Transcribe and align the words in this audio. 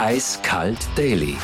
Eiskalt 0.00 0.78
Daily. 0.94 1.36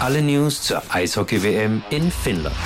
Alle 0.00 0.22
News 0.22 0.60
zur 0.60 0.82
Eishockey-WM 0.92 1.84
in 1.90 2.10
Finnland. 2.10 2.56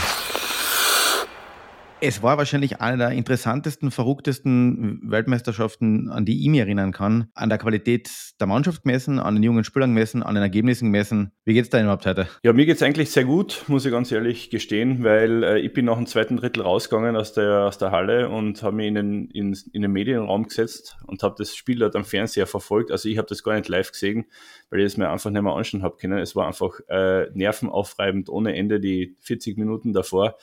Es 2.00 2.22
war 2.22 2.38
wahrscheinlich 2.38 2.80
eine 2.80 2.98
der 2.98 3.10
interessantesten, 3.10 3.90
verrücktesten 3.90 5.00
Weltmeisterschaften, 5.02 6.08
an 6.10 6.24
die 6.24 6.42
ich 6.42 6.48
mich 6.48 6.60
erinnern 6.60 6.92
kann. 6.92 7.26
An 7.34 7.48
der 7.48 7.58
Qualität 7.58 8.08
der 8.38 8.46
Mannschaft 8.46 8.84
gemessen, 8.84 9.18
an 9.18 9.34
den 9.34 9.42
jungen 9.42 9.64
Spielern 9.64 9.90
gemessen, 9.90 10.22
an 10.22 10.36
den 10.36 10.42
Ergebnissen 10.42 10.92
gemessen. 10.92 11.32
Wie 11.44 11.54
geht 11.54 11.64
es 11.64 11.70
da 11.70 11.80
überhaupt 11.80 12.06
heute? 12.06 12.28
Ja, 12.44 12.52
mir 12.52 12.66
geht 12.66 12.76
es 12.76 12.82
eigentlich 12.84 13.10
sehr 13.10 13.24
gut, 13.24 13.64
muss 13.66 13.84
ich 13.84 13.90
ganz 13.90 14.12
ehrlich 14.12 14.48
gestehen, 14.48 15.02
weil 15.02 15.42
äh, 15.42 15.58
ich 15.58 15.72
bin 15.72 15.86
nach 15.86 15.96
dem 15.96 16.06
zweiten 16.06 16.36
Drittel 16.36 16.62
rausgegangen 16.62 17.16
aus 17.16 17.32
der, 17.32 17.64
aus 17.64 17.78
der 17.78 17.90
Halle 17.90 18.28
und 18.28 18.62
habe 18.62 18.76
mich 18.76 18.86
in 18.86 18.94
den, 18.94 19.30
in, 19.30 19.58
in 19.72 19.82
den 19.82 19.90
Medienraum 19.90 20.44
gesetzt 20.44 20.98
und 21.04 21.24
habe 21.24 21.34
das 21.36 21.56
Spiel 21.56 21.80
dort 21.80 21.96
am 21.96 22.04
Fernseher 22.04 22.46
verfolgt. 22.46 22.92
Also 22.92 23.08
ich 23.08 23.18
habe 23.18 23.26
das 23.26 23.42
gar 23.42 23.54
nicht 23.54 23.68
live 23.68 23.90
gesehen, 23.90 24.26
weil 24.70 24.80
ich 24.80 24.86
es 24.86 24.96
mir 24.96 25.10
einfach 25.10 25.30
nicht 25.30 25.42
mehr 25.42 25.52
anschauen 25.52 25.82
habe 25.82 25.96
können. 25.96 26.18
Es 26.18 26.36
war 26.36 26.46
einfach 26.46 26.78
äh, 26.88 27.26
nervenaufreibend 27.34 28.28
ohne 28.28 28.54
Ende 28.54 28.78
die 28.78 29.16
40 29.18 29.58
Minuten 29.58 29.92
davor. 29.92 30.36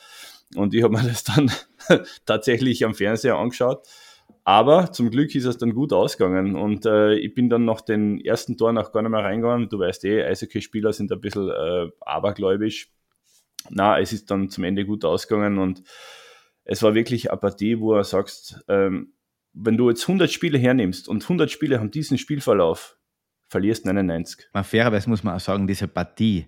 Und 0.54 0.74
ich 0.74 0.82
habe 0.82 0.94
mir 0.96 1.02
das 1.08 1.24
dann 1.24 1.50
tatsächlich 2.24 2.84
am 2.84 2.94
Fernseher 2.94 3.36
angeschaut. 3.36 3.86
Aber 4.44 4.92
zum 4.92 5.10
Glück 5.10 5.34
ist 5.34 5.44
es 5.44 5.58
dann 5.58 5.74
gut 5.74 5.92
ausgegangen 5.92 6.54
und 6.54 6.86
äh, 6.86 7.14
ich 7.14 7.34
bin 7.34 7.50
dann 7.50 7.64
nach 7.64 7.80
den 7.80 8.20
ersten 8.20 8.56
Toren 8.56 8.78
auch 8.78 8.92
gar 8.92 9.02
nicht 9.02 9.10
mehr 9.10 9.24
reingegangen. 9.24 9.68
Du 9.68 9.80
weißt 9.80 10.04
eh, 10.04 10.22
Eishockey-Spieler 10.22 10.92
sind 10.92 11.10
ein 11.10 11.20
bisschen 11.20 11.50
äh, 11.50 11.90
abergläubisch. 12.00 12.92
Na, 13.70 13.98
es 13.98 14.12
ist 14.12 14.30
dann 14.30 14.48
zum 14.48 14.62
Ende 14.62 14.86
gut 14.86 15.04
ausgegangen 15.04 15.58
und 15.58 15.82
es 16.62 16.80
war 16.84 16.94
wirklich 16.94 17.30
eine 17.32 17.40
Partie, 17.40 17.80
wo 17.80 17.94
du 17.94 18.04
sagst, 18.04 18.64
ähm, 18.68 19.14
wenn 19.52 19.76
du 19.76 19.88
jetzt 19.88 20.02
100 20.02 20.30
Spiele 20.30 20.58
hernimmst 20.58 21.08
und 21.08 21.24
100 21.24 21.50
Spiele 21.50 21.80
haben 21.80 21.90
diesen 21.90 22.16
Spielverlauf, 22.16 22.96
verlierst 23.48 23.84
99. 23.84 24.46
Man, 24.52 24.62
fairerweise 24.62 25.08
muss 25.08 25.24
man 25.24 25.34
auch 25.34 25.40
sagen, 25.40 25.66
diese 25.66 25.88
Partie 25.88 26.46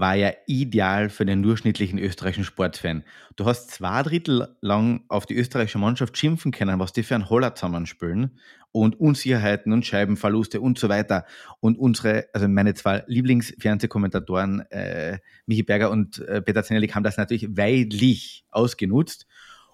war 0.00 0.14
ja 0.14 0.32
ideal 0.46 1.08
für 1.08 1.24
den 1.24 1.42
durchschnittlichen 1.42 1.98
österreichischen 1.98 2.44
Sportfan. 2.44 3.04
Du 3.36 3.44
hast 3.44 3.70
zwei 3.70 4.02
Drittel 4.02 4.56
lang 4.60 5.04
auf 5.08 5.26
die 5.26 5.36
österreichische 5.36 5.78
Mannschaft 5.78 6.16
schimpfen 6.18 6.52
können, 6.52 6.78
was 6.78 6.92
die 6.92 7.02
für 7.02 7.14
ein 7.14 7.30
Holler 7.30 7.54
zusammenspielen 7.54 8.38
und 8.72 8.98
Unsicherheiten 8.98 9.72
und 9.72 9.86
Scheibenverluste 9.86 10.60
und 10.60 10.78
so 10.78 10.88
weiter. 10.88 11.24
Und 11.60 11.78
unsere, 11.78 12.26
also 12.32 12.48
meine 12.48 12.74
zwei 12.74 13.04
Lieblingsfernsehkommentatoren, 13.06 14.60
äh, 14.70 15.18
Michi 15.46 15.62
Berger 15.62 15.90
und 15.90 16.18
äh, 16.18 16.42
Peter 16.42 16.64
Zenelik, 16.64 16.94
haben 16.94 17.04
das 17.04 17.16
natürlich 17.16 17.56
weidlich 17.56 18.44
ausgenutzt, 18.50 19.26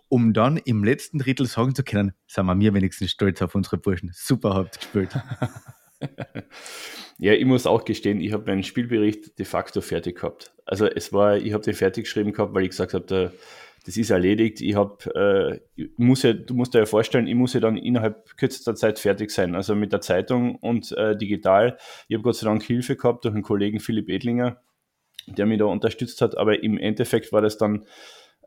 um 0.08 0.34
dann 0.34 0.58
im 0.58 0.84
letzten 0.84 1.18
Drittel 1.18 1.46
sagen 1.46 1.74
zu 1.74 1.82
können, 1.82 2.12
sind 2.27 2.44
wir 2.44 2.55
mir 2.55 2.74
wenigstens 2.74 3.10
stolz 3.10 3.40
auf 3.40 3.55
unsere 3.55 3.78
Burschen. 3.78 4.10
Super 4.12 4.55
habt 4.55 4.78
gespielt. 4.80 5.10
ja, 7.18 7.32
ich 7.32 7.44
muss 7.44 7.66
auch 7.66 7.84
gestehen, 7.84 8.20
ich 8.20 8.32
habe 8.32 8.46
meinen 8.46 8.62
Spielbericht 8.62 9.38
de 9.38 9.46
facto 9.46 9.80
fertig 9.80 10.16
gehabt. 10.16 10.52
Also 10.64 10.86
es 10.86 11.12
war, 11.12 11.36
ich 11.36 11.52
habe 11.52 11.64
den 11.64 11.74
fertig 11.74 12.04
geschrieben 12.04 12.32
gehabt, 12.32 12.54
weil 12.54 12.64
ich 12.64 12.70
gesagt 12.70 12.94
habe, 12.94 13.32
das 13.84 13.96
ist 13.96 14.10
erledigt. 14.10 14.60
Ich 14.60 14.74
habe, 14.74 15.60
äh, 15.76 15.84
muss 15.96 16.22
ja, 16.22 16.32
du 16.32 16.54
musst 16.54 16.74
dir 16.74 16.80
ja 16.80 16.86
vorstellen, 16.86 17.26
ich 17.26 17.34
muss 17.34 17.54
ja 17.54 17.60
dann 17.60 17.76
innerhalb 17.76 18.36
kürzester 18.36 18.74
Zeit 18.74 18.98
fertig 18.98 19.30
sein. 19.30 19.54
Also 19.54 19.74
mit 19.74 19.92
der 19.92 20.00
Zeitung 20.00 20.56
und 20.56 20.92
äh, 20.92 21.16
digital. 21.16 21.78
Ich 22.08 22.14
habe 22.14 22.22
Gott 22.22 22.36
sei 22.36 22.46
Dank 22.46 22.62
Hilfe 22.62 22.96
gehabt 22.96 23.24
durch 23.24 23.34
einen 23.34 23.42
Kollegen 23.42 23.80
Philipp 23.80 24.08
Edlinger, 24.08 24.60
der 25.26 25.46
mich 25.46 25.58
da 25.58 25.64
unterstützt 25.64 26.20
hat. 26.20 26.36
Aber 26.36 26.62
im 26.62 26.76
Endeffekt 26.76 27.32
war 27.32 27.40
das 27.40 27.56
dann 27.56 27.86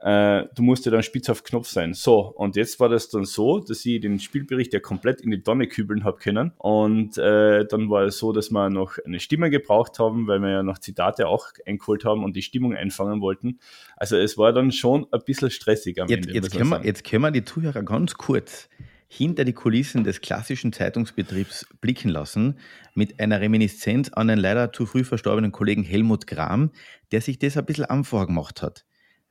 äh, 0.04 0.48
du 0.54 0.64
musst 0.64 0.86
ja 0.86 0.92
dann 0.92 1.02
spitz 1.02 1.30
auf 1.30 1.46
Knopf 1.46 1.70
sein. 1.70 1.94
So, 1.94 2.20
und 2.20 2.58
jetzt 2.58 2.78
war 2.82 2.90
das 2.90 3.08
dann 3.08 3.24
so, 3.24 3.60
dass 3.60 3.86
ich 3.86 4.02
den 4.02 4.20
Spielbericht 4.20 4.74
ja 4.74 4.82
komplett 4.82 5.22
in 5.22 5.32
die 5.32 5.42
Tonne 5.42 5.68
kübeln 5.68 6.04
habe 6.04 6.18
können. 6.18 6.52
Und 6.58 7.18
äh, 7.18 7.66
dann 7.66 7.90
war 7.90 8.04
es 8.04 8.18
so, 8.18 8.34
dass 8.34 8.52
wir 8.52 8.70
noch 8.70 8.98
eine 9.06 9.22
Stimme 9.22 9.50
gebraucht 9.50 10.00
haben, 10.00 10.28
weil 10.28 10.40
wir 10.42 10.50
ja 10.50 10.64
noch 10.64 10.80
Zitate 10.80 11.28
auch 11.28 11.48
eingeholt 11.66 12.04
haben 12.04 12.26
und 12.26 12.36
die 12.36 12.42
Stimmung 12.42 12.76
einfangen 12.76 13.22
wollten. 13.22 13.60
Also 13.96 14.18
es 14.18 14.38
war 14.38 14.52
dann 14.52 14.74
schon 14.74 15.08
ein 15.10 15.22
bisschen 15.26 15.50
stressig 15.50 16.02
am 16.02 16.10
jetzt, 16.10 16.28
Ende. 16.28 16.34
Jetzt 16.34 16.52
können, 16.52 16.70
wir, 16.70 16.86
jetzt 16.86 17.06
können 17.06 17.22
wir 17.22 17.32
die 17.32 17.46
Zuhörer 17.46 17.84
ganz 17.84 18.16
kurz 18.16 18.68
hinter 19.08 19.46
die 19.46 19.54
Kulissen 19.54 20.04
des 20.04 20.20
klassischen 20.20 20.74
Zeitungsbetriebs 20.74 21.68
blicken 21.80 22.10
lassen, 22.10 22.60
mit 22.94 23.22
einer 23.22 23.40
Reminiszenz 23.40 24.10
an 24.10 24.28
den 24.28 24.40
leider 24.40 24.74
zu 24.74 24.86
früh 24.86 25.06
verstorbenen 25.06 25.54
Kollegen 25.54 25.84
Helmut 25.84 26.28
Gram, 26.28 26.72
der 27.14 27.22
sich 27.22 27.40
das 27.40 27.56
ein 27.56 27.66
bisschen 27.66 27.90
am 27.90 28.04
vorgemacht 28.04 28.62
hat. 28.62 28.84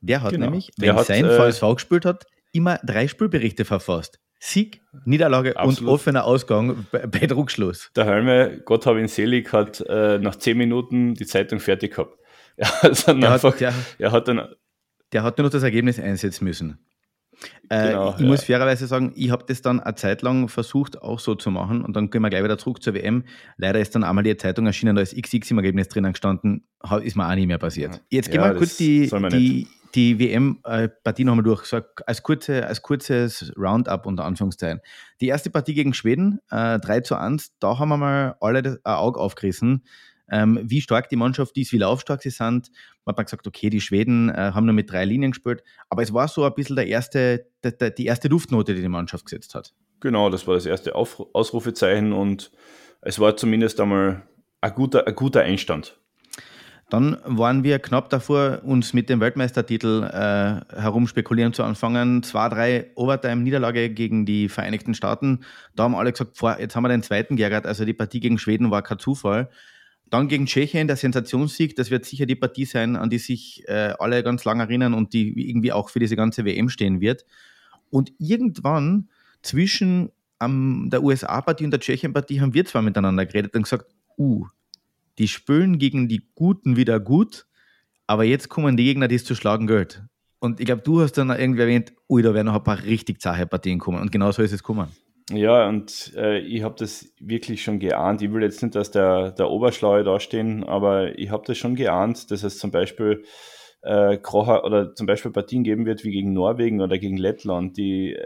Der 0.03 0.21
hat 0.21 0.31
genau. 0.31 0.47
nämlich, 0.47 0.69
wenn 0.77 0.95
hat, 0.95 1.05
sein 1.05 1.25
äh, 1.25 1.51
VSV 1.51 1.75
gespielt 1.75 2.05
hat, 2.05 2.25
immer 2.51 2.79
drei 2.83 3.07
Spielberichte 3.07 3.65
verfasst. 3.65 4.19
Sieg, 4.39 4.81
Niederlage 5.05 5.55
Absolut. 5.55 5.79
und 5.79 5.87
offener 5.87 6.25
Ausgang 6.25 6.85
bei, 6.91 7.07
bei 7.07 7.25
Druckschluss. 7.25 7.89
Der 7.95 8.05
Helme, 8.05 8.61
Gott 8.65 8.85
habe 8.85 8.99
ihn 8.99 9.07
selig, 9.07 9.53
hat 9.53 9.79
äh, 9.87 10.19
nach 10.19 10.35
zehn 10.35 10.57
Minuten 10.57 11.13
die 11.13 11.25
Zeitung 11.25 11.59
fertig 11.59 11.95
gehabt. 11.95 12.17
Er 12.55 12.69
hat 12.69 13.07
dann, 13.07 13.23
einfach, 13.23 13.53
hat, 13.53 13.61
der, 13.61 13.73
er 13.97 14.11
hat 14.11 14.27
dann 14.27 14.47
der 15.13 15.23
hat 15.23 15.37
nur 15.37 15.45
noch 15.45 15.51
das 15.51 15.63
Ergebnis 15.63 15.99
einsetzen 15.99 16.43
müssen. 16.43 16.77
Äh, 17.69 17.89
genau, 17.89 18.13
ich 18.13 18.19
ja. 18.19 18.27
muss 18.27 18.43
fairerweise 18.43 18.87
sagen, 18.87 19.11
ich 19.15 19.31
habe 19.31 19.43
das 19.47 19.61
dann 19.61 19.79
eine 19.79 19.95
Zeit 19.95 20.21
lang 20.21 20.49
versucht, 20.49 21.01
auch 21.01 21.19
so 21.19 21.35
zu 21.35 21.49
machen 21.49 21.83
und 21.83 21.95
dann 21.95 22.09
gehen 22.09 22.21
wir 22.21 22.29
gleich 22.29 22.43
wieder 22.43 22.57
zurück 22.57 22.83
zur 22.83 22.93
WM. 22.93 23.23
Leider 23.57 23.79
ist 23.79 23.95
dann 23.95 24.03
einmal 24.03 24.23
die 24.23 24.37
Zeitung 24.37 24.65
erschienen, 24.65 24.95
da 24.95 25.01
ist 25.01 25.15
XX 25.15 25.51
im 25.51 25.57
Ergebnis 25.57 25.87
drinnen 25.87 26.13
gestanden, 26.13 26.67
ist 27.01 27.15
mir 27.15 27.27
auch 27.27 27.35
nicht 27.35 27.47
mehr 27.47 27.57
passiert. 27.57 28.01
Jetzt 28.09 28.31
gehen 28.31 28.41
ja, 28.41 28.51
wir 28.51 28.57
kurz 28.57 28.77
die, 28.77 29.09
die, 29.31 29.67
die 29.95 30.19
WM-Partie 30.19 31.23
nochmal 31.23 31.43
durch, 31.43 31.65
so 31.65 31.81
als, 32.05 32.23
kurze, 32.23 32.65
als 32.65 32.81
kurzes 32.81 33.53
Roundup 33.57 34.05
unter 34.05 34.25
Anführungszeichen. 34.25 34.81
Die 35.21 35.27
erste 35.27 35.49
Partie 35.49 35.73
gegen 35.73 35.93
Schweden, 35.93 36.39
äh, 36.49 36.79
3 36.79 37.01
zu 37.01 37.15
1, 37.15 37.57
da 37.59 37.77
haben 37.77 37.89
wir 37.89 37.97
mal 37.97 38.35
alle 38.39 38.59
ein 38.59 38.77
Auge 38.83 39.19
aufgerissen, 39.19 39.83
ähm, 40.29 40.59
wie 40.63 40.81
stark 40.81 41.09
die 41.09 41.15
Mannschaft 41.15 41.57
ist, 41.57 41.71
wie 41.73 41.77
laufstark 41.77 42.23
sie 42.23 42.29
sind. 42.29 42.71
Man 43.05 43.15
hat 43.15 43.25
gesagt, 43.25 43.45
okay, 43.45 43.69
die 43.69 43.81
Schweden 43.81 44.29
äh, 44.29 44.51
haben 44.53 44.65
nur 44.65 44.73
mit 44.73 44.91
drei 44.91 45.05
Linien 45.05 45.31
gespielt, 45.31 45.63
aber 45.89 46.01
es 46.01 46.13
war 46.13 46.27
so 46.27 46.43
ein 46.43 46.53
bisschen 46.53 46.75
der 46.75 46.87
erste, 46.87 47.47
der, 47.63 47.73
der, 47.73 47.91
die 47.91 48.05
erste 48.05 48.29
Duftnote, 48.29 48.73
die 48.73 48.81
die 48.81 48.87
Mannschaft 48.87 49.25
gesetzt 49.25 49.53
hat. 49.53 49.73
Genau, 49.99 50.29
das 50.29 50.47
war 50.47 50.55
das 50.55 50.65
erste 50.65 50.95
Auf 50.95 51.21
Ausrufezeichen 51.33 52.13
und 52.13 52.51
es 53.01 53.19
war 53.19 53.37
zumindest 53.37 53.79
einmal 53.79 54.23
ein 54.61 54.73
guter, 54.73 55.05
ein 55.07 55.15
guter 55.15 55.41
Einstand. 55.41 55.99
Dann 56.93 57.17
waren 57.25 57.63
wir 57.63 57.79
knapp 57.79 58.11
davor, 58.11 58.61
uns 58.63 58.93
mit 58.93 59.09
dem 59.09 59.19
Weltmeistertitel 59.19 60.03
äh, 60.03 60.79
herumspekulieren 60.79 61.51
zu 61.51 61.63
anfangen. 61.63 62.21
Zwei, 62.21 62.49
drei 62.49 62.91
Overtime-Niederlage 62.93 63.89
gegen 63.89 64.27
die 64.27 64.47
Vereinigten 64.47 64.93
Staaten. 64.93 65.39
Da 65.75 65.85
haben 65.85 65.95
alle 65.95 66.11
gesagt, 66.11 66.37
boah, 66.39 66.55
jetzt 66.59 66.75
haben 66.75 66.83
wir 66.83 66.89
den 66.89 67.01
zweiten 67.01 67.35
geärgert. 67.35 67.65
Also 67.65 67.83
die 67.83 67.95
Partie 67.95 68.19
gegen 68.19 68.37
Schweden 68.37 68.69
war 68.69 68.83
kein 68.83 68.99
Zufall. 68.99 69.49
Dann 70.11 70.27
gegen 70.27 70.45
Tschechien, 70.45 70.85
der 70.85 70.95
Sensationssieg, 70.95 71.75
das 71.75 71.89
wird 71.89 72.05
sicher 72.05 72.27
die 72.27 72.35
Partie 72.35 72.65
sein, 72.65 72.95
an 72.95 73.09
die 73.09 73.17
sich 73.17 73.67
äh, 73.67 73.95
alle 73.97 74.21
ganz 74.21 74.45
lange 74.45 74.61
erinnern 74.61 74.93
und 74.93 75.13
die 75.13 75.49
irgendwie 75.49 75.71
auch 75.71 75.89
für 75.89 75.97
diese 75.97 76.15
ganze 76.15 76.45
WM 76.45 76.69
stehen 76.69 77.01
wird. 77.01 77.25
Und 77.89 78.11
irgendwann 78.19 79.09
zwischen 79.41 80.11
ähm, 80.39 80.89
der 80.91 81.01
USA-Partie 81.01 81.65
und 81.65 81.71
der 81.71 81.79
Tschechien-Partie 81.79 82.39
haben 82.39 82.53
wir 82.53 82.65
zwar 82.65 82.83
miteinander 82.83 83.25
geredet 83.25 83.55
und 83.55 83.63
gesagt, 83.63 83.87
uh, 84.15 84.45
die 85.17 85.27
spülen 85.27 85.77
gegen 85.77 86.07
die 86.07 86.29
Guten 86.35 86.75
wieder 86.75 86.99
gut, 86.99 87.45
aber 88.07 88.23
jetzt 88.23 88.49
kommen 88.49 88.77
die 88.77 88.83
Gegner, 88.83 89.07
die 89.07 89.15
es 89.15 89.25
zu 89.25 89.35
schlagen 89.35 89.67
gilt. 89.67 90.03
Und 90.39 90.59
ich 90.59 90.65
glaube, 90.65 90.81
du 90.81 91.01
hast 91.01 91.13
dann 91.13 91.29
irgendwie 91.29 91.61
erwähnt, 91.61 91.93
ui, 92.09 92.21
da 92.21 92.33
werden 92.33 92.47
noch 92.47 92.55
ein 92.55 92.63
paar 92.63 92.83
richtig 92.83 93.21
zahe 93.21 93.47
Partien 93.47 93.79
kommen. 93.79 94.01
Und 94.01 94.11
genau 94.11 94.31
so 94.31 94.41
ist 94.41 94.51
es 94.51 94.61
kommen. 94.61 94.89
Ja, 95.31 95.69
und 95.69 96.11
äh, 96.17 96.39
ich 96.39 96.63
habe 96.63 96.75
das 96.77 97.13
wirklich 97.19 97.63
schon 97.63 97.79
geahnt. 97.79 98.21
Ich 98.21 98.31
will 98.33 98.43
jetzt 98.43 98.61
nicht, 98.61 98.75
dass 98.75 98.91
der, 98.91 99.31
der 99.31 99.49
Oberschlaue 99.49 100.03
dastehen, 100.03 100.65
aber 100.65 101.17
ich 101.17 101.29
habe 101.29 101.43
das 101.47 101.57
schon 101.57 101.75
geahnt, 101.75 102.29
dass 102.29 102.43
es 102.43 102.57
zum 102.57 102.71
Beispiel 102.71 103.23
äh, 103.83 104.17
Krocher 104.17 104.65
oder 104.65 104.93
zum 104.95 105.07
Beispiel 105.07 105.31
Partien 105.31 105.63
geben 105.63 105.85
wird 105.85 106.03
wie 106.03 106.11
gegen 106.11 106.33
Norwegen 106.33 106.81
oder 106.81 106.97
gegen 106.97 107.17
Lettland, 107.17 107.77
die 107.77 108.17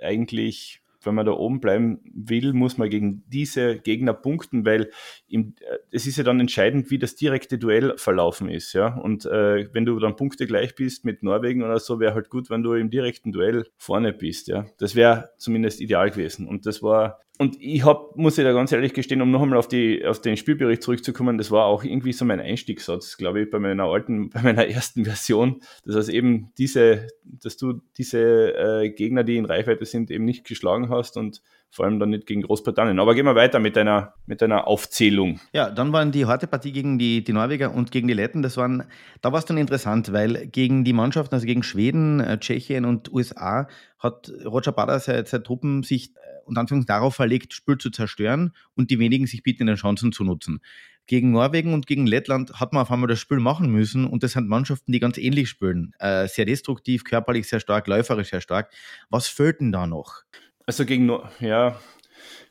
eigentlich 0.00 0.80
wenn 1.06 1.14
man 1.14 1.26
da 1.26 1.32
oben 1.32 1.60
bleiben 1.60 2.00
will, 2.12 2.52
muss 2.52 2.78
man 2.78 2.90
gegen 2.90 3.24
diese 3.28 3.78
Gegner 3.78 4.12
punkten, 4.12 4.66
weil 4.66 4.90
äh, 5.30 5.44
es 5.90 6.06
ist 6.06 6.18
ja 6.18 6.24
dann 6.24 6.40
entscheidend, 6.40 6.90
wie 6.90 6.98
das 6.98 7.14
direkte 7.14 7.58
Duell 7.58 7.96
verlaufen 7.96 8.48
ist. 8.48 8.72
Ja? 8.72 8.94
Und 8.94 9.24
äh, 9.26 9.72
wenn 9.72 9.84
du 9.84 9.98
dann 9.98 10.16
Punkte 10.16 10.46
gleich 10.46 10.74
bist 10.74 11.04
mit 11.04 11.22
Norwegen 11.22 11.62
oder 11.62 11.78
so, 11.78 12.00
wäre 12.00 12.14
halt 12.14 12.28
gut, 12.28 12.50
wenn 12.50 12.62
du 12.62 12.74
im 12.74 12.90
direkten 12.90 13.32
Duell 13.32 13.66
vorne 13.76 14.12
bist. 14.12 14.48
Ja? 14.48 14.66
Das 14.78 14.94
wäre 14.94 15.30
zumindest 15.38 15.80
ideal 15.80 16.10
gewesen. 16.10 16.46
Und 16.46 16.66
das 16.66 16.82
war 16.82 17.20
und 17.38 17.56
ich 17.60 17.84
habe, 17.84 18.10
muss 18.14 18.38
ich 18.38 18.44
da 18.44 18.52
ganz 18.52 18.72
ehrlich 18.72 18.94
gestehen, 18.94 19.20
um 19.20 19.30
noch 19.30 19.42
einmal 19.42 19.58
auf, 19.58 19.68
die, 19.68 20.04
auf 20.04 20.20
den 20.20 20.36
Spielbericht 20.36 20.82
zurückzukommen, 20.82 21.38
das 21.38 21.50
war 21.50 21.66
auch 21.66 21.84
irgendwie 21.84 22.12
so 22.12 22.24
mein 22.24 22.40
Einstiegssatz, 22.40 23.16
glaube 23.16 23.42
ich, 23.42 23.50
bei 23.50 23.58
meiner 23.58 23.84
alten, 23.84 24.30
bei 24.30 24.42
meiner 24.42 24.66
ersten 24.66 25.04
Version, 25.04 25.60
dass 25.84 25.96
heißt 25.96 26.08
eben 26.08 26.52
diese, 26.58 27.08
dass 27.24 27.56
du 27.56 27.80
diese 27.98 28.54
äh, 28.56 28.90
Gegner, 28.90 29.24
die 29.24 29.36
in 29.36 29.44
Reichweite 29.44 29.84
sind, 29.84 30.10
eben 30.10 30.24
nicht 30.24 30.44
geschlagen 30.44 30.88
hast 30.88 31.16
und 31.16 31.42
vor 31.70 31.84
allem 31.84 31.98
dann 31.98 32.10
nicht 32.10 32.26
gegen 32.26 32.42
Großbritannien. 32.42 32.98
Aber 32.98 33.14
gehen 33.14 33.26
wir 33.26 33.34
weiter 33.34 33.58
mit 33.58 33.76
deiner, 33.76 34.14
mit 34.26 34.40
deiner 34.40 34.66
Aufzählung. 34.66 35.40
Ja, 35.52 35.70
dann 35.70 35.92
waren 35.92 36.12
die 36.12 36.26
harte 36.26 36.46
Partie 36.46 36.72
gegen 36.72 36.98
die, 36.98 37.22
die 37.22 37.32
Norweger 37.32 37.74
und 37.74 37.90
gegen 37.90 38.08
die 38.08 38.14
Letten. 38.14 38.42
Das 38.42 38.56
waren, 38.56 38.84
da 39.20 39.32
war 39.32 39.38
es 39.38 39.44
dann 39.44 39.58
interessant, 39.58 40.12
weil 40.12 40.46
gegen 40.46 40.84
die 40.84 40.92
Mannschaften, 40.92 41.34
also 41.34 41.46
gegen 41.46 41.62
Schweden, 41.62 42.20
äh, 42.20 42.38
Tschechien 42.38 42.84
und 42.84 43.12
USA, 43.12 43.68
hat 43.98 44.32
Roger 44.44 44.72
Bader 44.72 45.00
seine, 45.00 45.26
seine 45.26 45.42
Truppen 45.42 45.82
sich 45.82 46.14
äh, 46.16 46.18
unter 46.46 46.60
Anführungszeichen 46.60 47.00
darauf 47.00 47.14
verlegt, 47.14 47.52
Spiel 47.52 47.78
zu 47.78 47.90
zerstören 47.90 48.52
und 48.74 48.90
die 48.90 48.98
wenigen 48.98 49.26
sich 49.26 49.42
bietenden 49.42 49.76
Chancen 49.76 50.12
zu 50.12 50.24
nutzen. 50.24 50.60
Gegen 51.08 51.30
Norwegen 51.30 51.72
und 51.72 51.86
gegen 51.86 52.06
Lettland 52.06 52.54
hat 52.54 52.72
man 52.72 52.82
auf 52.82 52.90
einmal 52.90 53.06
das 53.06 53.20
Spiel 53.20 53.38
machen 53.38 53.70
müssen 53.70 54.06
und 54.06 54.24
das 54.24 54.32
sind 54.32 54.48
Mannschaften, 54.48 54.90
die 54.90 54.98
ganz 54.98 55.18
ähnlich 55.18 55.48
spielen. 55.48 55.92
Äh, 56.00 56.26
sehr 56.26 56.46
destruktiv, 56.46 57.04
körperlich 57.04 57.48
sehr 57.48 57.60
stark, 57.60 57.86
läuferisch 57.86 58.30
sehr 58.30 58.40
stark. 58.40 58.72
Was 59.08 59.28
fehlt 59.28 59.60
denn 59.60 59.70
da 59.70 59.86
noch? 59.86 60.22
Also 60.66 60.84
gegen, 60.84 61.10
ja, 61.40 61.80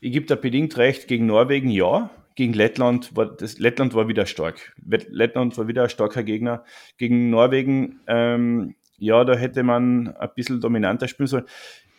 ich 0.00 0.12
gebe 0.12 0.26
da 0.26 0.34
bedingt 0.34 0.76
recht, 0.78 1.06
gegen 1.06 1.26
Norwegen 1.26 1.68
ja, 1.70 2.10
gegen 2.34 2.52
Lettland 2.52 3.16
war 3.16 3.26
das 3.26 3.58
Lettland 3.58 3.94
war 3.94 4.08
wieder 4.08 4.26
stark. 4.26 4.74
Lettland 4.84 5.56
war 5.56 5.68
wieder 5.68 5.84
ein 5.84 5.88
starker 5.90 6.22
Gegner. 6.22 6.64
Gegen 6.98 7.30
Norwegen, 7.30 8.00
ähm, 8.06 8.74
ja, 8.98 9.24
da 9.24 9.34
hätte 9.34 9.62
man 9.62 10.14
ein 10.16 10.30
bisschen 10.34 10.60
dominanter 10.60 11.08
spielen 11.08 11.26
sollen. 11.26 11.46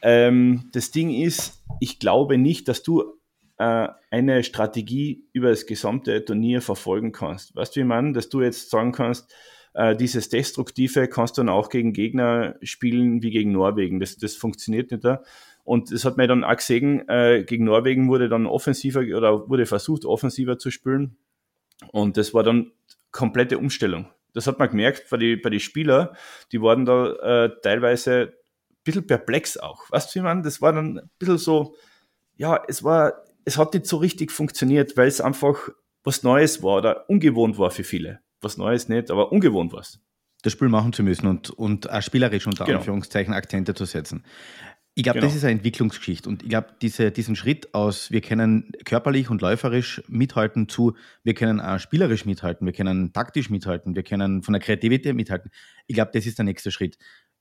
Ähm, 0.02 0.70
das 0.74 0.92
Ding 0.92 1.10
ist, 1.12 1.64
ich 1.80 2.00
glaube 2.00 2.38
nicht, 2.38 2.68
dass 2.68 2.84
du 2.84 3.18
äh, 3.58 3.88
eine 4.12 4.44
Strategie 4.44 5.26
über 5.34 5.50
das 5.50 5.66
gesamte 5.66 6.24
Turnier 6.24 6.62
verfolgen 6.62 7.12
kannst. 7.12 7.56
Weißt 7.56 7.76
du, 7.76 7.80
wie 7.80 7.86
man, 7.86 8.14
dass 8.14 8.30
du 8.30 8.42
jetzt 8.42 8.70
sagen 8.70 8.92
kannst, 8.92 9.34
äh, 9.74 9.96
dieses 9.96 10.30
Destruktive 10.30 11.08
kannst 11.08 11.38
du 11.38 11.42
dann 11.42 11.50
auch 11.50 11.70
gegen 11.70 11.94
Gegner 11.94 12.56
spielen 12.62 13.24
wie 13.24 13.32
gegen 13.32 13.52
Norwegen. 13.52 14.00
Das, 14.00 14.18
das 14.18 14.36
funktioniert 14.36 14.92
nicht 14.92 15.04
da. 15.04 15.24
Und 15.68 15.92
das 15.92 16.06
hat 16.06 16.16
mir 16.16 16.28
dann 16.28 16.46
auch 16.46 16.56
gesehen, 16.56 17.10
äh, 17.10 17.44
gegen 17.44 17.66
Norwegen 17.66 18.08
wurde 18.08 18.30
dann 18.30 18.46
offensiver 18.46 19.02
oder 19.02 19.50
wurde 19.50 19.66
versucht, 19.66 20.06
offensiver 20.06 20.58
zu 20.58 20.72
spielen. 20.72 21.18
Und 21.92 22.16
das 22.16 22.34
war 22.34 22.44
dann 22.44 22.72
komplette 23.12 23.58
Umstellung. 23.58 24.08
Das 24.34 24.48
hat 24.48 24.60
man 24.60 24.70
gemerkt 24.70 25.10
bei 25.10 25.18
den 25.18 25.42
bei 25.42 25.50
die 25.50 25.60
Spieler, 25.60 26.16
die 26.54 26.62
waren 26.62 26.86
da 26.86 27.12
äh, 27.48 27.52
teilweise 27.62 28.32
ein 28.32 28.78
bisschen 28.86 29.08
perplex 29.08 29.58
auch. 29.58 29.92
Weißt 29.92 30.16
du, 30.16 30.20
wie 30.20 30.24
man, 30.24 30.42
das 30.42 30.62
war 30.62 30.72
dann 30.72 31.00
ein 31.00 31.10
bisschen 31.20 31.38
so, 31.38 31.76
ja, 32.38 32.64
es 32.70 32.86
war, 32.86 33.26
es 33.44 33.58
hat 33.58 33.74
nicht 33.74 33.88
so 33.88 33.98
richtig 33.98 34.32
funktioniert, 34.32 34.96
weil 34.96 35.10
es 35.10 35.20
einfach 35.20 35.68
was 36.06 36.24
Neues 36.24 36.64
war 36.64 36.78
oder 36.78 37.10
ungewohnt 37.10 37.58
war 37.58 37.72
für 37.72 37.84
viele. 37.84 38.22
Was 38.40 38.56
Neues 38.56 38.88
nicht, 38.88 39.12
aber 39.12 39.34
ungewohnt 39.34 39.74
war 39.74 39.82
es 39.82 40.00
das 40.44 40.54
Spiel 40.54 40.70
machen 40.70 40.94
zu 40.94 41.04
müssen 41.04 41.28
und, 41.28 41.50
und 41.50 41.90
auch 41.90 42.02
spielerisch 42.02 42.48
unter 42.48 42.66
genau. 42.66 42.78
Anführungszeichen 42.80 43.34
Akzente 43.34 43.74
zu 43.74 43.86
setzen. 43.86 44.24
Ich 44.98 45.04
glaube, 45.04 45.20
genau. 45.20 45.28
das 45.28 45.36
ist 45.36 45.44
eine 45.44 45.52
Entwicklungsgeschichte. 45.52 46.28
Und 46.28 46.42
ich 46.42 46.50
glaube, 46.50 46.70
diese, 46.82 47.12
diesen 47.12 47.36
Schritt 47.36 47.72
aus, 47.76 48.10
wir 48.10 48.20
können 48.20 48.72
körperlich 48.84 49.30
und 49.30 49.44
läuferisch 49.44 50.02
mithalten 50.08 50.70
zu, 50.70 50.96
wir 51.24 51.36
können 51.36 51.62
auch 51.62 51.78
spielerisch 51.78 52.26
mithalten, 52.26 52.66
wir 52.66 52.74
können 52.74 53.14
taktisch 53.14 53.52
mithalten, 53.52 53.96
wir 53.96 54.02
können 54.02 54.42
von 54.42 54.54
der 54.54 54.62
Kreativität 54.62 55.16
mithalten. 55.16 55.52
Ich 55.86 55.94
glaube, 55.94 56.10
das 56.16 56.26
ist 56.26 56.40
der 56.40 56.46
nächste 56.46 56.72
Schritt. 56.72 56.98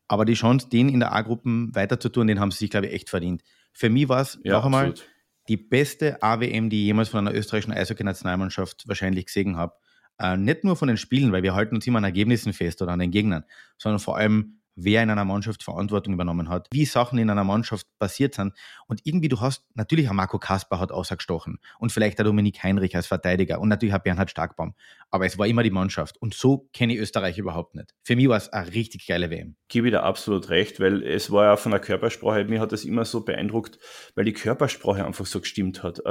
Aber 0.06 0.26
die 0.26 0.34
Chance, 0.34 0.68
den 0.68 0.90
in 0.90 1.00
der 1.00 1.14
A-Gruppen 1.14 1.74
weiter 1.74 1.98
zu 1.98 2.10
tun, 2.10 2.26
den 2.26 2.40
haben 2.40 2.50
sie 2.50 2.58
sich, 2.58 2.68
glaube 2.68 2.88
ich, 2.88 2.92
echt 2.92 3.08
verdient. 3.08 3.42
Für 3.72 3.88
mich 3.88 4.06
war 4.10 4.20
es 4.20 4.38
ja, 4.44 4.52
noch 4.52 4.66
einmal 4.66 4.90
absolut. 4.90 5.10
die 5.48 5.56
beste 5.56 6.22
AWM, 6.22 6.68
die 6.68 6.82
ich 6.82 6.86
jemals 6.88 7.08
von 7.08 7.26
einer 7.26 7.34
österreichischen 7.34 7.72
Eishockey-Nationalmannschaft 7.72 8.86
wahrscheinlich 8.86 9.24
gesehen 9.24 9.56
habe. 9.56 9.72
Äh, 10.18 10.36
nicht 10.36 10.62
nur 10.62 10.76
von 10.76 10.88
den 10.88 10.98
Spielen, 10.98 11.32
weil 11.32 11.42
wir 11.42 11.54
halten 11.54 11.74
uns 11.74 11.86
immer 11.86 12.00
an 12.00 12.04
Ergebnissen 12.04 12.52
fest 12.52 12.82
oder 12.82 12.92
an 12.92 12.98
den 12.98 13.12
Gegnern, 13.12 13.44
sondern 13.78 13.98
vor 13.98 14.18
allem 14.18 14.60
wer 14.76 15.02
in 15.02 15.10
einer 15.10 15.24
Mannschaft 15.24 15.62
Verantwortung 15.62 16.14
übernommen 16.14 16.48
hat, 16.48 16.68
wie 16.70 16.84
Sachen 16.84 17.18
in 17.18 17.30
einer 17.30 17.44
Mannschaft 17.44 17.86
passiert 17.98 18.34
sind. 18.34 18.52
Und 18.86 19.00
irgendwie, 19.04 19.28
du 19.28 19.40
hast, 19.40 19.64
natürlich 19.74 20.08
auch 20.08 20.12
Marco 20.12 20.38
Kasper 20.38 20.78
hat 20.78 20.92
ausgestochen 20.92 21.58
und 21.78 21.90
vielleicht 21.90 22.18
der 22.18 22.24
Dominik 22.24 22.62
Heinrich 22.62 22.94
als 22.94 23.06
Verteidiger 23.06 23.60
und 23.60 23.68
natürlich 23.68 23.94
auch 23.94 24.02
Bernhard 24.02 24.30
Starkbaum. 24.30 24.74
Aber 25.10 25.26
es 25.26 25.38
war 25.38 25.46
immer 25.46 25.62
die 25.62 25.70
Mannschaft. 25.70 26.20
Und 26.20 26.34
so 26.34 26.68
kenne 26.72 26.94
ich 26.94 27.00
Österreich 27.00 27.38
überhaupt 27.38 27.74
nicht. 27.74 27.94
Für 28.04 28.16
mich 28.16 28.28
war 28.28 28.36
es 28.36 28.50
eine 28.50 28.72
richtig 28.72 29.06
geile 29.06 29.30
WM. 29.30 29.56
Gebe 29.68 29.88
ich 29.88 29.92
da 29.92 30.02
absolut 30.02 30.50
recht, 30.50 30.78
weil 30.78 31.02
es 31.02 31.30
war 31.30 31.44
ja 31.44 31.56
von 31.56 31.72
der 31.72 31.80
Körpersprache, 31.80 32.44
mir 32.44 32.60
hat 32.60 32.72
das 32.72 32.84
immer 32.84 33.04
so 33.04 33.24
beeindruckt, 33.24 33.78
weil 34.14 34.24
die 34.24 34.32
Körpersprache 34.32 35.04
einfach 35.04 35.26
so 35.26 35.40
gestimmt 35.40 35.82
hat. 35.82 36.02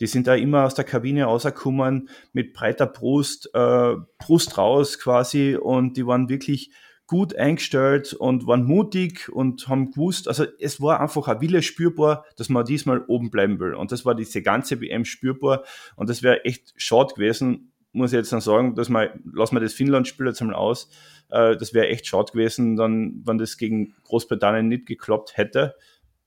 Die 0.00 0.06
sind 0.06 0.26
da 0.26 0.34
immer 0.34 0.64
aus 0.64 0.74
der 0.74 0.84
Kabine 0.84 1.24
rausgekommen 1.24 2.08
mit 2.32 2.52
breiter 2.52 2.86
Brust, 2.86 3.50
äh, 3.54 3.94
Brust 4.18 4.58
raus 4.58 4.98
quasi 4.98 5.56
und 5.56 5.96
die 5.96 6.06
waren 6.06 6.28
wirklich 6.28 6.70
gut 7.10 7.34
eingestellt 7.34 8.12
und 8.12 8.46
waren 8.46 8.62
mutig 8.62 9.28
und 9.32 9.66
haben 9.66 9.90
gewusst, 9.90 10.28
also 10.28 10.46
es 10.60 10.80
war 10.80 11.00
einfach 11.00 11.26
ein 11.26 11.40
Wille 11.40 11.60
spürbar, 11.60 12.24
dass 12.36 12.48
man 12.48 12.64
diesmal 12.64 13.04
oben 13.08 13.32
bleiben 13.32 13.58
will. 13.58 13.74
Und 13.74 13.90
das 13.90 14.04
war 14.04 14.14
diese 14.14 14.42
ganze 14.42 14.80
WM 14.80 15.04
spürbar 15.04 15.64
und 15.96 16.08
das 16.08 16.22
wäre 16.22 16.44
echt 16.44 16.72
schade 16.76 17.12
gewesen, 17.12 17.72
muss 17.90 18.12
ich 18.12 18.16
jetzt 18.16 18.32
dann 18.32 18.40
sagen, 18.40 18.76
dass 18.76 18.88
man, 18.88 19.08
lassen 19.24 19.56
wir 19.56 19.60
das 19.60 19.72
Finnland-Spiel 19.72 20.28
jetzt 20.28 20.40
einmal 20.40 20.54
aus, 20.54 20.88
äh, 21.30 21.56
das 21.56 21.74
wäre 21.74 21.88
echt 21.88 22.06
schade 22.06 22.30
gewesen, 22.30 22.76
dann, 22.76 23.22
wenn 23.24 23.38
das 23.38 23.56
gegen 23.56 23.92
Großbritannien 24.04 24.68
nicht 24.68 24.86
geklappt 24.86 25.36
hätte. 25.36 25.74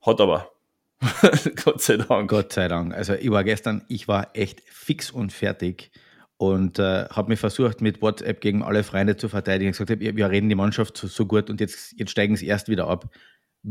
Hat 0.02 0.20
aber. 0.20 0.50
Gott 1.64 1.80
sei 1.80 1.96
Dank. 1.96 2.28
Gott 2.28 2.52
sei 2.52 2.68
Dank. 2.68 2.92
Also 2.92 3.14
ich 3.14 3.30
war 3.30 3.42
gestern, 3.42 3.86
ich 3.88 4.06
war 4.06 4.32
echt 4.34 4.60
fix 4.66 5.10
und 5.10 5.32
fertig 5.32 5.92
und 6.52 6.78
äh, 6.78 7.06
habe 7.10 7.28
mich 7.28 7.40
versucht, 7.40 7.80
mit 7.80 8.02
WhatsApp 8.02 8.40
gegen 8.40 8.62
alle 8.62 8.84
Freunde 8.84 9.16
zu 9.16 9.28
verteidigen. 9.28 9.70
Ich 9.70 9.78
gesagt 9.78 9.90
habe, 9.90 10.16
wir 10.16 10.30
reden 10.30 10.48
die 10.48 10.54
Mannschaft 10.54 10.96
so, 10.96 11.06
so, 11.06 11.26
gut 11.26 11.50
und 11.50 11.60
jetzt, 11.60 11.94
jetzt 11.98 12.10
steigen 12.10 12.36
sie 12.36 12.46
erst 12.46 12.68
wieder 12.68 12.88
ab. 12.88 13.10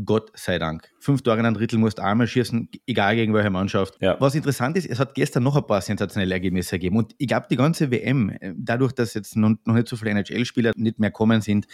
Gott 0.04 0.32
sei 0.34 0.58
Dank. 0.58 0.88
Fünf 0.98 1.22
Tore 1.22 1.38
in 1.38 1.46
einem 1.46 1.54
Drittel 1.54 1.78
musst 1.78 1.98
du 1.98 2.02
einmal 2.02 2.26
schießen, 2.26 2.68
egal 2.86 3.14
gegen 3.14 3.32
welche 3.32 3.50
Mannschaft. 3.50 3.94
Ja. 4.00 4.16
Was 4.20 4.34
interessant 4.34 4.76
ist, 4.76 4.86
es 4.86 4.98
hat 4.98 5.14
gestern 5.14 5.44
noch 5.44 5.54
ein 5.54 5.66
paar 5.66 5.80
sensationelle 5.80 6.34
Ergebnisse 6.34 6.76
gegeben. 6.76 6.96
Und 6.96 7.14
ich 7.18 7.28
glaube, 7.28 7.46
die 7.48 7.56
ganze 7.56 7.92
WM, 7.92 8.30
äh, 8.30 8.52
dadurch, 8.56 8.92
dass 8.92 9.14
jetzt 9.14 9.36
noch, 9.36 9.54
noch 9.64 9.74
nicht 9.74 9.86
so 9.86 9.96
viele 9.96 10.10
NHL-Spieler 10.10 10.72
nicht 10.74 10.98
mehr 10.98 11.12
kommen 11.12 11.40
sind, 11.40 11.68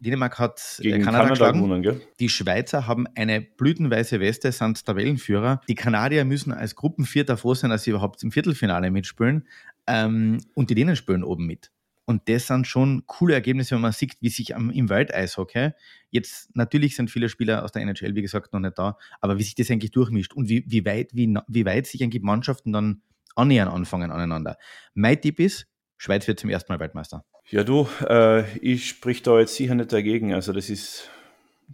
Dänemark 0.00 0.38
hat 0.38 0.60
äh, 0.78 0.82
Gegen 0.82 1.02
Kanada, 1.02 1.24
Kanada 1.24 1.30
geschlagen. 1.30 1.82
Gewonnen? 1.82 2.00
Die 2.20 2.28
Schweizer 2.28 2.86
haben 2.86 3.06
eine 3.14 3.40
blütenweiße 3.40 4.20
Weste, 4.20 4.52
sind 4.52 4.84
Tabellenführer. 4.84 5.60
Die 5.68 5.74
Kanadier 5.74 6.24
müssen 6.24 6.52
als 6.52 6.74
Gruppenvierter 6.76 7.36
froh 7.36 7.54
sein, 7.54 7.70
dass 7.70 7.84
sie 7.84 7.90
überhaupt 7.90 8.22
im 8.22 8.30
Viertelfinale 8.30 8.90
mitspielen. 8.90 9.46
Ähm, 9.86 10.40
und 10.54 10.70
die 10.70 10.74
Dänen 10.74 10.96
spielen 10.96 11.24
oben 11.24 11.46
mit. 11.46 11.70
Und 12.06 12.28
das 12.28 12.46
sind 12.46 12.68
schon 12.68 13.04
coole 13.06 13.34
Ergebnisse, 13.34 13.74
wenn 13.74 13.82
man 13.82 13.92
sieht, 13.92 14.16
wie 14.20 14.28
sich 14.28 14.54
am, 14.54 14.70
im 14.70 14.88
Welteishockey, 14.88 15.70
jetzt 16.10 16.54
natürlich 16.54 16.94
sind 16.94 17.10
viele 17.10 17.28
Spieler 17.28 17.64
aus 17.64 17.72
der 17.72 17.82
NHL, 17.82 18.14
wie 18.14 18.22
gesagt, 18.22 18.52
noch 18.52 18.60
nicht 18.60 18.78
da, 18.78 18.96
aber 19.20 19.38
wie 19.38 19.42
sich 19.42 19.56
das 19.56 19.70
eigentlich 19.70 19.90
durchmischt 19.90 20.32
und 20.32 20.48
wie, 20.48 20.64
wie, 20.68 20.84
weit, 20.84 21.10
wie, 21.14 21.36
wie 21.48 21.66
weit 21.66 21.86
sich 21.86 22.02
eigentlich 22.04 22.22
Mannschaften 22.22 22.72
dann 22.72 23.02
annähern 23.34 23.68
anfangen 23.68 24.12
aneinander. 24.12 24.56
Mein 24.94 25.20
Tipp 25.20 25.40
ist, 25.40 25.66
Schweiz 25.98 26.28
wird 26.28 26.38
zum 26.38 26.48
ersten 26.48 26.72
Mal 26.72 26.78
Weltmeister. 26.78 27.24
Ja, 27.50 27.64
du, 27.64 27.88
äh, 28.08 28.56
ich 28.58 28.88
sprich 28.88 29.22
da 29.22 29.40
jetzt 29.40 29.56
sicher 29.56 29.74
nicht 29.74 29.92
dagegen. 29.92 30.32
Also 30.32 30.52
das 30.52 30.70
ist, 30.70 31.10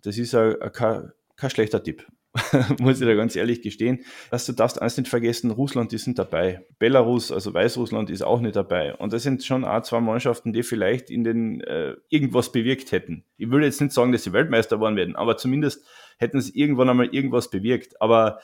das 0.02 0.16
ist 0.16 0.32
kein 0.72 1.12
schlechter 1.50 1.82
Tipp. 1.82 2.06
muss 2.78 3.00
ich 3.00 3.06
da 3.06 3.14
ganz 3.14 3.36
ehrlich 3.36 3.60
gestehen. 3.60 4.04
Dass 4.30 4.46
du 4.46 4.52
darfst 4.52 4.80
eins 4.80 4.96
nicht 4.96 5.08
vergessen, 5.08 5.50
Russland, 5.50 5.92
die 5.92 5.98
sind 5.98 6.18
dabei. 6.18 6.64
Belarus, 6.78 7.30
also 7.30 7.52
Weißrussland, 7.52 8.08
ist 8.10 8.22
auch 8.22 8.40
nicht 8.40 8.56
dabei. 8.56 8.94
Und 8.94 9.12
das 9.12 9.22
sind 9.22 9.44
schon 9.44 9.64
auch 9.64 9.82
zwei 9.82 10.00
Mannschaften, 10.00 10.52
die 10.52 10.62
vielleicht 10.62 11.10
in 11.10 11.24
den 11.24 11.60
äh, 11.60 11.96
irgendwas 12.08 12.50
bewirkt 12.50 12.92
hätten. 12.92 13.24
Ich 13.36 13.50
will 13.50 13.62
jetzt 13.62 13.80
nicht 13.80 13.92
sagen, 13.92 14.12
dass 14.12 14.24
sie 14.24 14.32
Weltmeister 14.32 14.76
geworden 14.76 14.96
werden, 14.96 15.16
aber 15.16 15.36
zumindest 15.36 15.86
hätten 16.18 16.40
sie 16.40 16.58
irgendwann 16.58 16.88
einmal 16.88 17.14
irgendwas 17.14 17.50
bewirkt. 17.50 18.00
Aber 18.00 18.40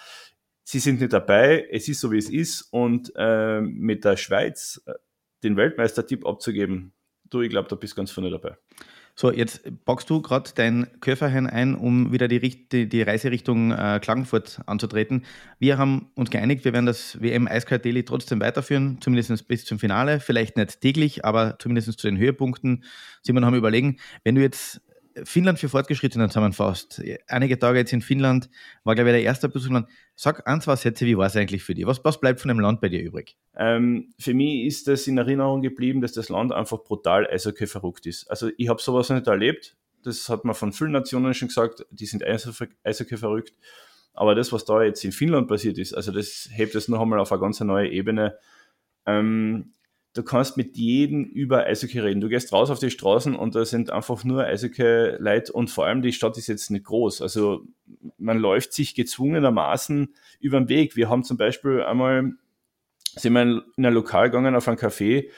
sie 0.65 0.81
sind 0.81 1.01
nicht 1.01 1.15
dabei, 1.15 1.67
es 1.71 1.89
ist 1.89 2.01
so, 2.01 2.13
wie 2.13 2.19
es 2.19 2.29
ist. 2.29 2.69
Und 2.71 3.13
äh, 3.17 3.61
mit 3.63 4.05
der 4.05 4.19
Schweiz 4.19 4.83
äh, 4.87 4.95
den 5.43 5.57
Weltmeistertipp 5.57 6.27
abzugeben, 6.27 6.93
du, 7.31 7.41
ich 7.41 7.49
glaube, 7.49 7.69
da 7.69 7.77
bist 7.77 7.97
ganz 7.97 8.11
vorne 8.11 8.31
dabei. 8.31 8.57
So, 9.21 9.33
jetzt 9.33 9.63
packst 9.85 10.09
du 10.11 10.23
gerade 10.23 10.49
dein 10.55 10.87
Köfferchen 11.01 11.49
ein, 11.49 11.75
um 11.75 12.13
wieder 12.13 12.29
die, 12.29 12.39
die, 12.39 12.89
die 12.89 13.03
Reise 13.03 13.33
Richtung 13.33 13.73
äh, 13.73 13.99
Klagenfurt 14.01 14.61
anzutreten. 14.67 15.25
Wir 15.59 15.77
haben 15.77 16.13
uns 16.15 16.31
geeinigt, 16.31 16.65
wir 16.65 16.73
werden 16.73 16.87
das 16.87 17.21
WM 17.21 17.49
Eiskalt 17.49 17.85
Daily 17.85 18.05
trotzdem 18.05 18.39
weiterführen, 18.39 18.99
zumindest 19.01 19.49
bis 19.49 19.65
zum 19.65 19.81
Finale. 19.81 20.21
Vielleicht 20.21 20.57
nicht 20.57 20.81
täglich, 20.81 21.25
aber 21.25 21.59
zumindest 21.59 21.99
zu 21.99 22.07
den 22.07 22.17
Höhepunkten. 22.17 22.85
Simon 23.23 23.45
haben 23.45 23.57
überlegen, 23.57 23.97
wenn 24.23 24.37
du 24.37 24.41
jetzt 24.41 24.83
Finnland 25.25 25.59
für 25.59 25.69
Fortgeschrittene 25.69 26.29
zusammenfasst. 26.29 27.03
Einige 27.27 27.59
Tage 27.59 27.79
jetzt 27.79 27.93
in 27.93 28.03
Finnland, 28.03 28.49
war 28.85 28.95
glaube 28.95 29.11
ich 29.11 29.15
der 29.15 29.23
erste 29.23 29.49
Besuch. 29.49 29.81
Sag 30.15 30.47
ein, 30.47 30.61
zwei 30.61 30.77
Sätze, 30.77 31.07
wie 31.07 31.17
war 31.17 31.27
es 31.27 31.37
eigentlich 31.37 31.63
für 31.63 31.75
dich? 31.75 31.87
Was, 31.87 32.05
was 32.05 32.21
bleibt 32.21 32.41
von 32.41 32.49
dem 32.49 32.61
Land 32.61 32.81
bei 32.81 32.89
dir 32.89 33.03
übrig? 33.03 33.37
Ähm, 33.57 34.13
für 34.19 34.35
mich 34.35 34.67
ist 34.67 34.89
das 34.89 35.07
in 35.07 35.19
Erinnerung 35.19 35.63
geblieben, 35.63 36.01
dass 36.01 36.13
das 36.13 36.29
Land 36.29 36.53
einfach 36.53 36.83
brutal 36.83 37.27
Eishockey 37.27 37.67
verrückt 37.67 38.07
ist. 38.07 38.31
Also 38.31 38.51
ich 38.57 38.69
habe 38.69 38.81
sowas 38.81 39.11
nicht 39.11 39.27
erlebt. 39.27 39.77
Das 40.03 40.29
hat 40.29 40.45
man 40.45 40.55
von 40.55 40.73
vielen 40.73 40.93
Nationen 40.93 41.35
schon 41.35 41.49
gesagt, 41.49 41.85
die 41.91 42.07
sind 42.07 42.25
Eishockey 42.25 43.17
verrückt. 43.17 43.55
Aber 44.15 44.35
das, 44.35 44.53
was 44.53 44.65
da 44.65 44.83
jetzt 44.83 45.05
in 45.05 45.13
Finnland 45.13 45.47
passiert 45.47 45.79
ist, 45.79 45.95
also 45.95 46.11
das 46.11 46.49
hebt 46.53 46.75
es 46.75 46.89
noch 46.89 47.01
einmal 47.01 47.21
auf 47.21 47.31
eine 47.31 47.41
ganz 47.41 47.61
neue 47.61 47.89
Ebene. 47.89 48.37
Ähm, 49.07 49.75
du 50.19 50.25
kannst 50.25 50.57
mit 50.57 50.77
jedem 50.77 51.25
über 51.25 51.67
Eishockey 51.67 52.01
reden. 52.01 52.21
Du 52.21 52.29
gehst 52.29 52.53
raus 52.53 52.71
auf 52.71 52.81
die 52.81 52.91
Straßen 52.91 53.37
und 53.37 53.55
da 53.55 53.65
sind 53.65 53.91
einfach 53.91 54.25
nur 54.25 54.45
Eishockey-Leute 54.45 55.53
und 55.53 55.71
vor 55.71 55.87
allem 55.87 56.03
die 56.03 56.13
Stadt 56.13 56.37
ist 56.37 56.49
jetzt 56.49 56.73
nicht 56.73 56.87
groß. 56.87 57.23
Also 57.23 57.65
man 58.19 58.39
läuft 58.39 58.73
sich 58.73 58.97
gezwungenermaßen 58.97 60.13
über 60.41 60.59
den 60.59 60.69
Weg. 60.69 60.97
Wir 60.97 61.09
haben 61.09 61.23
zum 61.23 61.37
Beispiel 61.37 61.83
einmal, 61.83 62.33
sind 63.15 63.33
wir 63.33 63.43
in 63.77 63.87
ein 63.87 63.95
Lokal 63.95 64.29
gegangen 64.29 64.57
auf 64.57 64.67
ein 64.67 64.77
Café, 64.77 65.29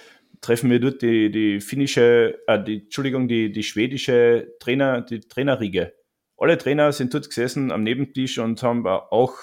treffen 0.41 0.71
wir 0.71 0.81
dort 0.81 1.03
die, 1.03 1.31
die 1.31 1.61
finnische, 1.61 2.39
äh, 2.47 2.63
die, 2.65 2.85
Entschuldigung, 2.85 3.29
die, 3.29 3.53
die 3.53 3.63
schwedische 3.63 4.55
Trainer, 4.61 5.03
die 5.03 5.21
Trainerriege. 5.21 5.93
Alle 6.39 6.57
Trainer 6.57 6.91
sind 6.93 7.13
dort 7.13 7.29
gesessen 7.29 7.71
am 7.71 7.83
Nebentisch 7.83 8.39
und 8.39 8.63
haben 8.63 8.87
auch 8.87 9.35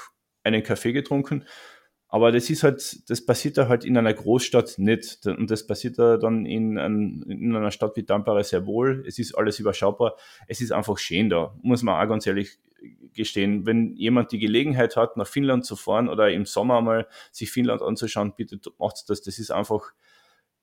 einen 0.44 0.64
Kaffee 0.64 0.94
getrunken. 0.94 1.46
Aber 2.10 2.32
das 2.32 2.50
ist 2.50 2.64
halt, 2.64 3.10
das 3.10 3.26
passiert 3.26 3.58
da 3.58 3.68
halt 3.68 3.84
in 3.84 3.98
einer 3.98 4.14
Großstadt 4.14 4.76
nicht. 4.78 5.26
Und 5.28 5.52
das 5.52 5.68
passiert 5.68 6.00
da 6.00 6.18
dann 6.18 6.46
in, 6.46 6.78
in 6.78 7.56
einer 7.56 7.72
Stadt 7.72 7.98
wie 7.98 8.04
Tampere 8.04 8.44
sehr 8.44 8.66
wohl. 8.66 9.04
Es 9.06 9.20
ist 9.20 9.36
alles 9.38 9.60
überschaubar. 9.60 10.16
Es 10.48 10.62
ist 10.62 10.72
einfach 10.72 10.98
schön 10.98 11.30
da, 11.30 11.54
muss 11.62 11.84
man 11.84 12.02
auch 12.02 12.10
ganz 12.10 12.26
ehrlich 12.26 12.60
gestehen. 13.14 13.66
Wenn 13.66 13.96
jemand 13.96 14.32
die 14.32 14.40
Gelegenheit 14.40 14.96
hat, 14.96 15.18
nach 15.18 15.28
Finnland 15.28 15.66
zu 15.66 15.76
fahren 15.76 16.08
oder 16.08 16.32
im 16.32 16.46
Sommer 16.46 16.82
mal 16.82 17.08
sich 17.32 17.52
Finnland 17.52 17.82
anzuschauen, 17.82 18.34
bitte 18.38 18.60
macht 18.78 19.10
das. 19.10 19.22
Das 19.22 19.40
ist 19.40 19.52
einfach 19.52 19.92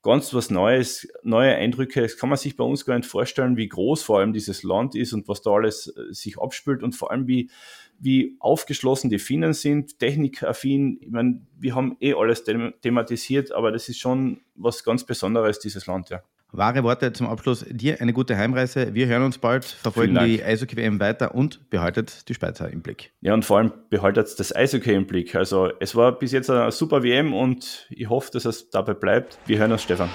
ganz 0.04 0.32
was 0.34 0.50
Neues, 0.50 1.08
neue 1.25 1.56
Eindrücke. 1.56 2.02
Das 2.02 2.16
kann 2.16 2.28
man 2.28 2.38
sich 2.38 2.56
bei 2.56 2.62
uns 2.62 2.84
gar 2.84 2.96
nicht 2.96 3.08
vorstellen, 3.08 3.56
wie 3.56 3.68
groß 3.68 4.02
vor 4.02 4.20
allem 4.20 4.32
dieses 4.32 4.62
Land 4.62 4.94
ist 4.94 5.12
und 5.12 5.26
was 5.26 5.42
da 5.42 5.50
alles 5.50 5.88
äh, 5.88 6.12
sich 6.12 6.38
abspielt 6.38 6.84
und 6.84 6.94
vor 6.94 7.11
allem 7.11 7.26
wie, 7.26 7.50
wie 7.99 8.37
aufgeschlossen 8.38 9.11
die 9.11 9.18
Finnen 9.18 9.54
sind, 9.54 9.99
technikaffin. 9.99 10.99
Ich 11.00 11.11
meine, 11.11 11.40
wir 11.58 11.75
haben 11.75 11.96
eh 12.00 12.14
alles 12.14 12.44
thematisiert, 12.44 13.50
aber 13.50 13.73
das 13.73 13.88
ist 13.88 13.99
schon 13.99 14.42
was 14.54 14.84
ganz 14.84 15.04
Besonderes, 15.04 15.58
dieses 15.58 15.87
Land, 15.87 16.11
ja. 16.11 16.23
Wahre 16.56 16.84
Worte 16.84 17.12
zum 17.12 17.26
Abschluss. 17.26 17.64
Dir 17.68 18.00
eine 18.00 18.12
gute 18.12 18.37
Heimreise. 18.37 18.94
Wir 18.94 19.06
hören 19.06 19.25
uns 19.25 19.38
bald, 19.38 19.64
verfolgen 19.64 20.18
die 20.25 20.42
Eishockey-WM 20.42 21.00
weiter 21.00 21.34
und 21.34 21.68
behaltet 21.68 22.28
die 22.28 22.34
Schweizer 22.34 22.70
im 22.70 22.80
Blick. 22.80 23.12
Ja, 23.20 23.34
und 23.34 23.44
vor 23.44 23.58
allem 23.58 23.73
behaltet 23.90 24.38
das 24.38 24.54
Eishockey 24.54 24.94
im 24.94 25.06
Blick. 25.06 25.34
Also 25.34 25.70
es 25.80 25.96
war 25.96 26.12
bis 26.12 26.30
jetzt 26.32 26.50
eine 26.50 26.70
super 26.70 27.02
WM 27.02 27.34
und 27.34 27.87
ich 27.90 28.08
hoffe, 28.08 28.30
dass 28.32 28.44
es 28.44 28.70
dabei 28.70 28.94
bleibt. 28.94 29.38
Wir 29.46 29.58
hören 29.58 29.73
uns, 29.73 29.82
Stefan. 29.82 30.08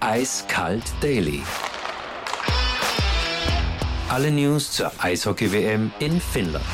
Eiskalt 0.00 0.84
Daily. 1.00 1.40
Alle 4.10 4.30
News 4.30 4.72
zur 4.72 4.92
Eishockey-WM 4.98 5.90
in 6.00 6.20
Finnland. 6.20 6.64